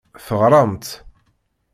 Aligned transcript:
Teɣramt. 0.25 0.87